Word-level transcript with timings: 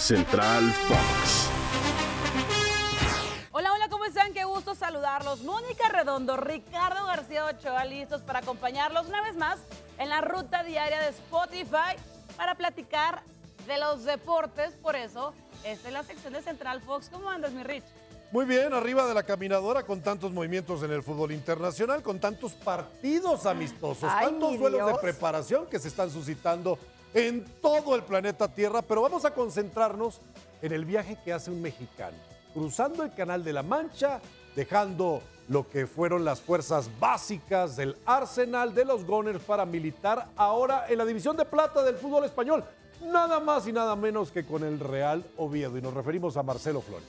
Central 0.00 0.72
Fox. 0.88 1.50
Hola, 3.52 3.70
hola, 3.74 3.88
¿cómo 3.90 4.06
están? 4.06 4.32
Qué 4.32 4.44
gusto 4.44 4.74
saludarlos. 4.74 5.42
Mónica 5.42 5.90
Redondo, 5.90 6.38
Ricardo 6.38 7.04
García 7.04 7.44
Ochoa, 7.44 7.84
listos 7.84 8.22
para 8.22 8.38
acompañarlos 8.38 9.08
una 9.08 9.20
vez 9.20 9.36
más 9.36 9.58
en 9.98 10.08
la 10.08 10.22
ruta 10.22 10.64
diaria 10.64 11.02
de 11.02 11.10
Spotify 11.10 11.96
para 12.34 12.54
platicar 12.54 13.22
de 13.66 13.78
los 13.78 14.04
deportes. 14.04 14.72
Por 14.72 14.96
eso, 14.96 15.34
esta 15.64 15.88
es 15.88 15.92
la 15.92 16.02
sección 16.02 16.32
de 16.32 16.40
Central 16.40 16.80
Fox. 16.80 17.10
¿Cómo 17.12 17.28
andas, 17.28 17.52
mi 17.52 17.62
Rich? 17.62 17.84
Muy 18.32 18.46
bien, 18.46 18.72
arriba 18.72 19.06
de 19.06 19.12
la 19.12 19.24
caminadora 19.24 19.84
con 19.84 20.00
tantos 20.00 20.32
movimientos 20.32 20.82
en 20.82 20.92
el 20.92 21.02
fútbol 21.02 21.32
internacional, 21.32 22.02
con 22.02 22.18
tantos 22.20 22.54
partidos 22.54 23.44
amistosos, 23.44 24.10
Ay, 24.10 24.28
tantos 24.28 24.58
duelos 24.58 24.86
de 24.86 24.94
preparación 24.98 25.66
que 25.66 25.78
se 25.78 25.88
están 25.88 26.10
suscitando 26.10 26.78
en 27.14 27.44
todo 27.60 27.94
el 27.96 28.02
planeta 28.02 28.48
Tierra, 28.48 28.82
pero 28.82 29.02
vamos 29.02 29.24
a 29.24 29.34
concentrarnos 29.34 30.20
en 30.62 30.72
el 30.72 30.84
viaje 30.84 31.18
que 31.24 31.32
hace 31.32 31.50
un 31.50 31.60
mexicano, 31.62 32.16
cruzando 32.54 33.02
el 33.02 33.12
Canal 33.14 33.42
de 33.42 33.52
la 33.52 33.62
Mancha, 33.62 34.20
dejando 34.54 35.22
lo 35.48 35.68
que 35.68 35.86
fueron 35.86 36.24
las 36.24 36.40
fuerzas 36.40 36.88
básicas 37.00 37.76
del 37.76 37.96
arsenal 38.06 38.74
de 38.74 38.84
los 38.84 39.04
Gunners 39.04 39.42
para 39.42 39.64
militar 39.66 40.28
ahora 40.36 40.86
en 40.88 40.98
la 40.98 41.04
división 41.04 41.36
de 41.36 41.44
plata 41.44 41.82
del 41.82 41.96
fútbol 41.96 42.24
español, 42.24 42.64
nada 43.02 43.40
más 43.40 43.66
y 43.66 43.72
nada 43.72 43.96
menos 43.96 44.30
que 44.30 44.44
con 44.44 44.62
el 44.62 44.78
Real 44.78 45.24
Oviedo, 45.36 45.76
y 45.76 45.82
nos 45.82 45.94
referimos 45.94 46.36
a 46.36 46.42
Marcelo 46.42 46.80
Flores. 46.80 47.08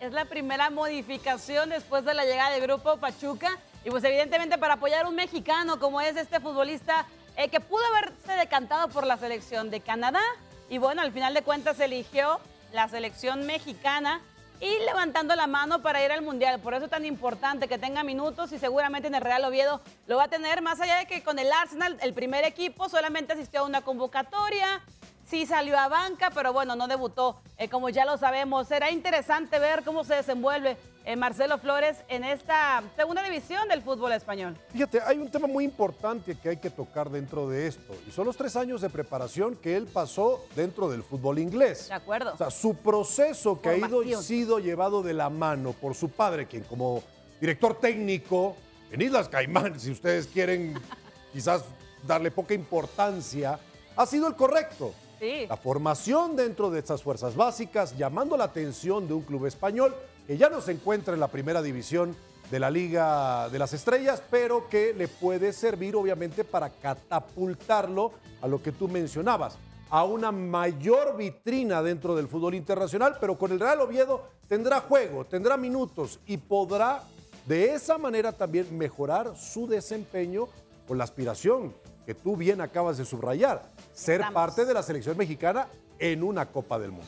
Es 0.00 0.12
la 0.12 0.26
primera 0.26 0.70
modificación 0.70 1.70
después 1.70 2.04
de 2.04 2.14
la 2.14 2.24
llegada 2.24 2.50
del 2.50 2.62
grupo 2.62 2.98
Pachuca. 2.98 3.58
Y 3.84 3.90
pues 3.90 4.04
evidentemente 4.04 4.58
para 4.58 4.74
apoyar 4.74 5.06
a 5.06 5.08
un 5.08 5.14
mexicano 5.14 5.80
como 5.80 6.00
es 6.00 6.16
este 6.16 6.40
futbolista 6.40 7.06
eh, 7.38 7.48
que 7.48 7.60
pudo 7.60 7.82
haberse 7.86 8.32
decantado 8.32 8.88
por 8.88 9.06
la 9.06 9.16
selección 9.16 9.70
de 9.70 9.80
Canadá. 9.80 10.20
Y 10.68 10.78
bueno, 10.78 11.02
al 11.02 11.12
final 11.12 11.32
de 11.34 11.42
cuentas 11.42 11.78
eligió 11.78 12.40
la 12.72 12.88
selección 12.88 13.46
mexicana 13.46 14.20
y 14.60 14.68
levantando 14.84 15.36
la 15.36 15.46
mano 15.46 15.80
para 15.80 16.04
ir 16.04 16.10
al 16.10 16.22
Mundial. 16.22 16.58
Por 16.58 16.74
eso 16.74 16.86
es 16.86 16.90
tan 16.90 17.04
importante 17.04 17.68
que 17.68 17.78
tenga 17.78 18.02
minutos 18.02 18.50
y 18.52 18.58
seguramente 18.58 19.06
en 19.06 19.14
el 19.14 19.20
Real 19.20 19.44
Oviedo 19.44 19.80
lo 20.08 20.16
va 20.16 20.24
a 20.24 20.28
tener. 20.28 20.62
Más 20.62 20.80
allá 20.80 20.98
de 20.98 21.06
que 21.06 21.22
con 21.22 21.38
el 21.38 21.52
Arsenal, 21.52 21.96
el 22.02 22.12
primer 22.12 22.44
equipo, 22.44 22.88
solamente 22.88 23.34
asistió 23.34 23.60
a 23.60 23.62
una 23.62 23.82
convocatoria. 23.82 24.82
Sí 25.28 25.44
salió 25.44 25.78
a 25.78 25.88
banca, 25.88 26.30
pero 26.34 26.54
bueno, 26.54 26.74
no 26.74 26.88
debutó, 26.88 27.38
eh, 27.58 27.68
como 27.68 27.90
ya 27.90 28.06
lo 28.06 28.16
sabemos. 28.16 28.66
Será 28.66 28.90
interesante 28.90 29.58
ver 29.58 29.84
cómo 29.84 30.02
se 30.02 30.14
desenvuelve 30.14 30.78
eh, 31.04 31.16
Marcelo 31.16 31.58
Flores 31.58 31.98
en 32.08 32.24
esta 32.24 32.82
segunda 32.96 33.22
división 33.22 33.68
del 33.68 33.82
fútbol 33.82 34.12
español. 34.12 34.56
Fíjate, 34.72 35.02
hay 35.04 35.18
un 35.18 35.30
tema 35.30 35.46
muy 35.46 35.64
importante 35.64 36.34
que 36.34 36.48
hay 36.48 36.56
que 36.56 36.70
tocar 36.70 37.10
dentro 37.10 37.46
de 37.46 37.66
esto, 37.66 37.94
y 38.06 38.10
son 38.10 38.24
los 38.24 38.38
tres 38.38 38.56
años 38.56 38.80
de 38.80 38.88
preparación 38.88 39.54
que 39.56 39.76
él 39.76 39.86
pasó 39.86 40.46
dentro 40.56 40.88
del 40.88 41.02
fútbol 41.02 41.38
inglés. 41.38 41.88
De 41.88 41.94
acuerdo. 41.94 42.32
O 42.32 42.36
sea, 42.38 42.50
su 42.50 42.76
proceso 42.76 43.60
que 43.60 43.68
ha 43.68 43.76
ido 43.76 44.22
sido 44.22 44.58
llevado 44.58 45.02
de 45.02 45.12
la 45.12 45.28
mano 45.28 45.74
por 45.74 45.94
su 45.94 46.08
padre, 46.08 46.46
quien 46.46 46.64
como 46.64 47.02
director 47.38 47.78
técnico 47.78 48.56
en 48.90 49.02
Islas 49.02 49.28
Caimán, 49.28 49.78
si 49.78 49.90
ustedes 49.90 50.26
quieren 50.26 50.72
quizás 51.34 51.66
darle 52.06 52.30
poca 52.30 52.54
importancia, 52.54 53.60
ha 53.94 54.06
sido 54.06 54.26
el 54.26 54.34
correcto. 54.34 54.94
La 55.20 55.56
formación 55.56 56.36
dentro 56.36 56.70
de 56.70 56.78
estas 56.78 57.02
fuerzas 57.02 57.34
básicas, 57.34 57.96
llamando 57.96 58.36
la 58.36 58.44
atención 58.44 59.08
de 59.08 59.14
un 59.14 59.22
club 59.22 59.46
español 59.46 59.94
que 60.26 60.36
ya 60.36 60.48
no 60.48 60.60
se 60.60 60.72
encuentra 60.72 61.14
en 61.14 61.20
la 61.20 61.28
primera 61.28 61.60
división 61.60 62.14
de 62.50 62.60
la 62.60 62.70
Liga 62.70 63.48
de 63.48 63.58
las 63.58 63.72
Estrellas, 63.72 64.22
pero 64.30 64.68
que 64.68 64.94
le 64.94 65.08
puede 65.08 65.52
servir 65.52 65.96
obviamente 65.96 66.44
para 66.44 66.70
catapultarlo 66.70 68.12
a 68.40 68.46
lo 68.46 68.62
que 68.62 68.72
tú 68.72 68.88
mencionabas, 68.88 69.58
a 69.90 70.04
una 70.04 70.32
mayor 70.32 71.16
vitrina 71.16 71.82
dentro 71.82 72.14
del 72.14 72.28
fútbol 72.28 72.54
internacional, 72.54 73.16
pero 73.20 73.36
con 73.36 73.52
el 73.52 73.60
Real 73.60 73.80
Oviedo 73.80 74.22
tendrá 74.48 74.80
juego, 74.80 75.24
tendrá 75.24 75.56
minutos 75.56 76.20
y 76.26 76.36
podrá 76.36 77.02
de 77.46 77.74
esa 77.74 77.98
manera 77.98 78.32
también 78.32 78.76
mejorar 78.76 79.36
su 79.36 79.66
desempeño 79.66 80.46
con 80.86 80.98
la 80.98 81.04
aspiración 81.04 81.74
que 82.06 82.14
tú 82.14 82.36
bien 82.36 82.60
acabas 82.60 82.96
de 82.96 83.04
subrayar, 83.04 83.62
ser 83.98 84.20
Estamos. 84.20 84.34
parte 84.34 84.64
de 84.64 84.72
la 84.72 84.82
selección 84.82 85.16
mexicana 85.16 85.66
en 85.98 86.22
una 86.22 86.46
Copa 86.46 86.78
del 86.78 86.92
Mundo. 86.92 87.06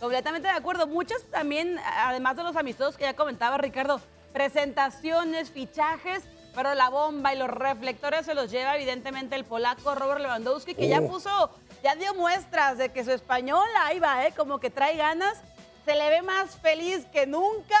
Completamente 0.00 0.48
de 0.48 0.54
acuerdo. 0.54 0.88
Muchas 0.88 1.22
también, 1.30 1.78
además 1.96 2.36
de 2.36 2.42
los 2.42 2.56
amistosos 2.56 2.96
que 2.96 3.04
ya 3.04 3.14
comentaba 3.14 3.56
Ricardo, 3.58 4.00
presentaciones, 4.32 5.50
fichajes, 5.50 6.24
pero 6.54 6.74
la 6.74 6.90
bomba 6.90 7.32
y 7.32 7.38
los 7.38 7.48
reflectores 7.48 8.26
se 8.26 8.34
los 8.34 8.50
lleva 8.50 8.76
evidentemente 8.76 9.36
el 9.36 9.44
polaco 9.44 9.94
Robert 9.94 10.20
Lewandowski, 10.20 10.74
que 10.74 10.88
ya 10.88 11.00
puso, 11.00 11.50
ya 11.84 11.94
dio 11.94 12.12
muestras 12.14 12.76
de 12.76 12.88
que 12.90 13.04
su 13.04 13.12
español 13.12 13.66
ahí 13.80 14.00
va, 14.00 14.26
¿eh? 14.26 14.34
como 14.36 14.58
que 14.58 14.70
trae 14.70 14.96
ganas. 14.96 15.40
Se 15.84 15.94
le 15.94 16.10
ve 16.10 16.22
más 16.22 16.56
feliz 16.56 17.06
que 17.12 17.26
nunca 17.26 17.76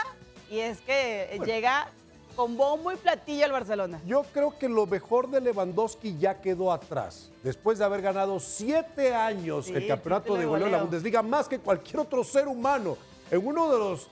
y 0.48 0.60
es 0.60 0.80
que 0.82 1.40
llega 1.44 1.88
con 2.34 2.56
bombo 2.56 2.92
y 2.92 2.96
platillo 2.96 3.44
al 3.44 3.52
Barcelona. 3.52 4.00
Yo 4.06 4.24
creo 4.32 4.56
que 4.58 4.68
lo 4.68 4.86
mejor 4.86 5.30
de 5.30 5.40
Lewandowski 5.40 6.16
ya 6.18 6.40
quedó 6.40 6.72
atrás. 6.72 7.30
Después 7.42 7.78
de 7.78 7.84
haber 7.84 8.02
ganado 8.02 8.38
siete 8.40 9.14
años 9.14 9.66
Sí, 9.66 9.74
el 9.74 9.86
campeonato 9.86 10.34
de 10.36 10.44
goleo 10.44 10.66
en 10.66 10.72
la. 10.72 10.82
Bundesliga, 10.82 11.22
más 11.22 11.48
que 11.48 11.58
cualquier 11.58 12.00
otro 12.00 12.24
ser 12.24 12.48
humano, 12.48 12.96
en 13.30 13.46
uno 13.46 13.70
de 13.72 13.78
los, 13.78 14.08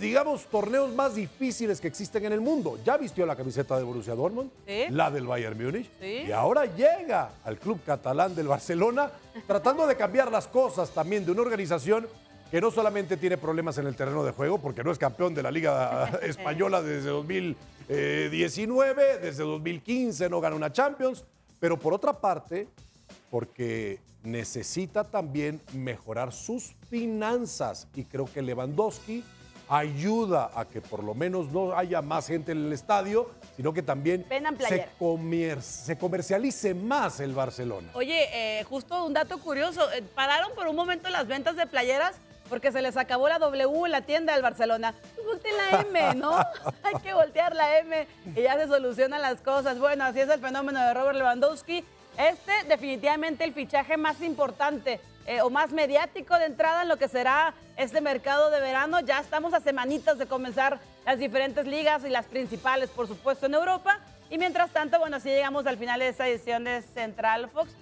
digamos, 0.00 0.46
torneos 0.46 0.92
más 0.94 1.14
difíciles 1.14 1.80
que 1.80 1.88
existen 1.88 2.24
en 2.24 2.32
el 2.32 2.40
mundo. 2.40 2.78
Ya 2.84 2.96
vistió 2.96 3.26
la 3.26 3.36
camiseta 3.36 3.76
de 3.76 3.82
Borussia 3.82 4.14
Dortmund, 4.14 4.50
Sí. 4.66 4.86
la 4.90 5.10
del 5.10 5.26
Bayern 5.26 5.62
Múnich, 5.62 5.90
Sí. 6.00 6.24
y 6.28 6.32
ahora 6.32 6.64
llega 6.66 7.30
al 7.44 7.58
club 7.58 7.80
catalán 7.84 8.34
del 8.34 8.48
Barcelona, 8.48 9.10
tratando 9.46 9.86
de 9.86 9.96
cambiar 9.96 10.30
las 10.30 10.46
cosas 10.46 10.90
también 10.90 11.24
de 11.24 11.32
una 11.32 11.42
organización 11.42 12.06
que 12.54 12.60
no 12.60 12.70
solamente 12.70 13.16
tiene 13.16 13.36
problemas 13.36 13.78
en 13.78 13.88
el 13.88 13.96
terreno 13.96 14.22
de 14.22 14.30
juego, 14.30 14.58
porque 14.58 14.84
no 14.84 14.92
es 14.92 14.98
campeón 14.98 15.34
de 15.34 15.42
la 15.42 15.50
Liga 15.50 16.04
Española 16.22 16.82
desde 16.82 17.08
2019, 17.08 19.18
desde 19.18 19.42
2015 19.42 20.28
no 20.28 20.40
gana 20.40 20.54
una 20.54 20.72
Champions, 20.72 21.24
pero 21.58 21.76
por 21.76 21.92
otra 21.92 22.12
parte, 22.12 22.68
porque 23.28 23.98
necesita 24.22 25.02
también 25.02 25.60
mejorar 25.72 26.32
sus 26.32 26.76
finanzas 26.88 27.88
y 27.92 28.04
creo 28.04 28.26
que 28.32 28.40
Lewandowski 28.40 29.24
ayuda 29.68 30.52
a 30.54 30.64
que 30.66 30.80
por 30.80 31.02
lo 31.02 31.12
menos 31.16 31.50
no 31.50 31.76
haya 31.76 32.02
más 32.02 32.28
gente 32.28 32.52
en 32.52 32.66
el 32.66 32.72
estadio, 32.72 33.32
sino 33.56 33.74
que 33.74 33.82
también 33.82 34.24
se, 34.68 34.86
comer- 34.96 35.60
se 35.60 35.98
comercialice 35.98 36.72
más 36.72 37.18
el 37.18 37.32
Barcelona. 37.32 37.90
Oye, 37.94 38.60
eh, 38.60 38.62
justo 38.62 39.04
un 39.04 39.12
dato 39.12 39.38
curioso, 39.38 39.90
eh, 39.92 40.04
pararon 40.14 40.52
por 40.54 40.68
un 40.68 40.76
momento 40.76 41.08
las 41.08 41.26
ventas 41.26 41.56
de 41.56 41.66
playeras 41.66 42.14
porque 42.48 42.72
se 42.72 42.82
les 42.82 42.96
acabó 42.96 43.28
la 43.28 43.38
W 43.38 43.86
en 43.86 43.92
la 43.92 44.02
tienda 44.02 44.32
del 44.32 44.42
Barcelona. 44.42 44.94
Pues 45.14 45.26
volteen 45.26 45.56
la 45.56 45.80
M, 45.80 46.14
¿no? 46.16 46.36
Hay 46.82 46.94
que 47.02 47.14
voltear 47.14 47.54
la 47.54 47.78
M 47.78 48.06
y 48.34 48.42
ya 48.42 48.56
se 48.56 48.66
solucionan 48.66 49.22
las 49.22 49.40
cosas. 49.40 49.78
Bueno, 49.78 50.04
así 50.04 50.20
es 50.20 50.28
el 50.28 50.40
fenómeno 50.40 50.80
de 50.80 50.94
Robert 50.94 51.16
Lewandowski. 51.16 51.84
Este 52.18 52.52
definitivamente 52.68 53.44
el 53.44 53.52
fichaje 53.52 53.96
más 53.96 54.20
importante 54.20 55.00
eh, 55.26 55.40
o 55.40 55.50
más 55.50 55.72
mediático 55.72 56.38
de 56.38 56.44
entrada 56.44 56.82
en 56.82 56.88
lo 56.88 56.96
que 56.96 57.08
será 57.08 57.54
este 57.76 58.00
mercado 58.00 58.50
de 58.50 58.60
verano. 58.60 59.00
Ya 59.00 59.20
estamos 59.20 59.54
a 59.54 59.60
semanitas 59.60 60.18
de 60.18 60.26
comenzar 60.26 60.78
las 61.06 61.18
diferentes 61.18 61.66
ligas 61.66 62.04
y 62.04 62.10
las 62.10 62.26
principales, 62.26 62.90
por 62.90 63.08
supuesto, 63.08 63.46
en 63.46 63.54
Europa. 63.54 64.00
Y 64.30 64.38
mientras 64.38 64.70
tanto, 64.70 64.98
bueno, 64.98 65.16
así 65.16 65.28
llegamos 65.28 65.66
al 65.66 65.78
final 65.78 66.00
de 66.00 66.08
esta 66.08 66.28
edición 66.28 66.64
de 66.64 66.82
Central 66.82 67.48
Fox. 67.48 67.74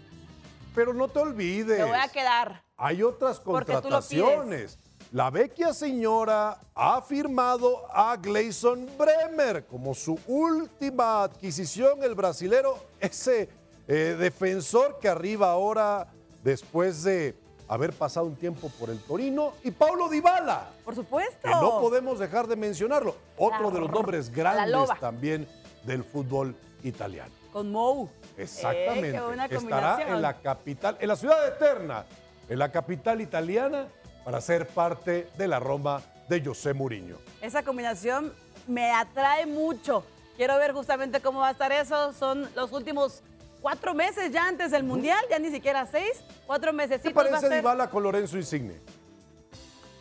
Pero 0.75 0.95
no 0.95 1.09
te 1.09 1.19
olvides. 1.19 1.79
Me 1.79 1.85
voy 1.85 1.99
a 1.99 2.09
quedar. 2.09 2.63
Hay 2.77 3.03
otras 3.03 3.41
contrataciones. 3.41 4.79
La 5.13 5.29
vecchia 5.29 5.75
señora 5.75 6.59
ha 6.75 7.03
firmado 7.03 7.85
a 7.93 8.17
Gleison 8.17 8.89
Bremer 8.97 9.67
como 9.67 9.95
su 9.95 10.19
última 10.27 11.25
adquisición, 11.25 12.03
el 12.03 12.15
brasilero, 12.15 12.79
ese 12.99 13.51
eh, 13.89 14.17
defensor 14.19 14.99
que 15.01 15.11
arriba 15.11 15.51
ahora 15.51 16.09
después 16.43 17.03
de 17.03 17.37
haber 17.69 17.93
pasado 17.93 18.27
un 18.27 18.37
tiempo 18.37 18.71
por 18.79 18.89
el 18.89 19.01
Torino, 19.01 19.53
y 19.63 19.71
Paulo 19.71 20.09
Dybala, 20.09 20.71
Por 20.85 20.95
supuesto. 20.95 21.39
que 21.43 21.51
no 21.51 21.81
podemos 21.81 22.19
dejar 22.19 22.47
de 22.47 22.57
mencionarlo, 22.57 23.17
otro 23.37 23.69
La 23.69 23.71
de 23.71 23.81
los 23.81 23.91
nombres 23.91 24.31
grandes 24.31 24.89
también 24.99 25.47
del 25.85 26.05
fútbol 26.05 26.55
italiano. 26.83 27.42
Con 27.53 27.71
Mou. 27.71 28.09
Exactamente. 28.37 29.11
Eh, 29.11 29.13
qué 29.13 29.21
buena 29.21 29.47
Estará 29.47 30.03
en 30.09 30.23
la 30.23 30.35
capital, 30.41 30.97
en 31.01 31.09
la 31.09 31.17
ciudad 31.17 31.47
eterna, 31.47 32.07
en 32.49 32.59
la 32.59 32.73
capital 32.73 33.21
italiana, 33.21 33.89
para 34.25 34.41
ser 34.41 34.67
parte 34.67 35.29
de 35.37 35.49
la 35.49 35.61
Roma 35.61 36.03
de 36.29 36.43
José 36.43 36.73
Mourinho. 36.73 37.19
Esa 37.41 37.63
combinación 37.63 38.33
me 38.67 38.91
atrae 38.91 39.47
mucho. 39.47 40.05
Quiero 40.37 40.57
ver 40.57 40.73
justamente 40.73 41.21
cómo 41.21 41.41
va 41.41 41.49
a 41.49 41.53
estar 41.53 41.73
eso. 41.73 42.13
Son 42.15 42.49
los 42.55 42.73
últimos 42.73 43.23
cuatro 43.61 43.95
meses 43.95 44.33
ya 44.33 44.49
antes 44.49 44.71
del 44.71 44.83
Mundial, 44.83 45.23
ya 45.31 45.39
ni 45.39 45.51
siquiera 45.51 45.87
seis. 45.87 46.25
Cuatro 46.47 46.73
meses. 46.73 47.01
¿Qué 47.03 47.11
parece 47.11 47.49
Dybala 47.49 47.91
con 47.91 48.03
Lorenzo 48.03 48.37
Insigne? 48.37 48.81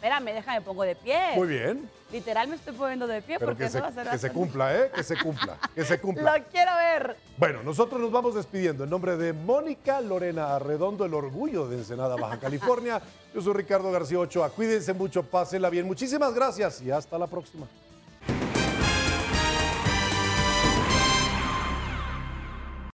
Espérame, 0.02 0.34
déjame, 0.34 0.62
pongo 0.62 0.82
de 0.82 0.96
pie. 0.96 1.20
Muy 1.36 1.48
bien. 1.48 1.88
Literal 2.12 2.48
me 2.48 2.56
estoy 2.56 2.74
poniendo 2.74 3.06
de 3.06 3.22
pie 3.22 3.38
Pero 3.38 3.52
porque 3.52 3.66
que, 3.66 3.70
se, 3.70 3.78
eso 3.78 3.84
va 3.84 3.90
a 3.90 3.94
ser 3.94 4.12
que 4.12 4.18
se 4.18 4.32
cumpla, 4.32 4.76
¿eh? 4.76 4.92
Que 4.96 5.04
se 5.04 5.16
cumpla, 5.16 5.58
que 5.76 5.86
se 5.86 6.00
cumpla. 6.02 6.40
Lo 6.40 6.44
quiero 6.46 6.72
ver. 6.76 7.18
Bueno, 7.38 7.62
nosotros 7.62 8.02
nos 8.02 8.12
vamos 8.12 8.34
despidiendo. 8.34 8.84
En 8.84 8.90
nombre 8.90 9.16
de 9.16 9.32
Mónica 9.32 10.02
Lorena 10.02 10.56
Arredondo, 10.56 11.06
el 11.06 11.14
orgullo 11.14 11.68
de 11.68 11.78
Ensenada, 11.78 12.16
Baja 12.16 12.40
California. 12.40 13.00
Yo 13.32 13.42
soy 13.44 13.54
Ricardo 13.54 13.92
García 13.92 14.18
Ochoa. 14.18 14.50
Cuídense 14.50 14.92
mucho, 14.94 15.22
pásenla 15.22 15.70
bien. 15.70 15.86
Muchísimas 15.86 16.34
gracias 16.34 16.82
y 16.82 16.90
hasta 16.90 17.20
la 17.20 17.28
próxima. 17.28 17.68